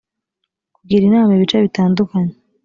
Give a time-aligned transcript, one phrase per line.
[0.75, 2.33] kugira inama ibice bitandukanye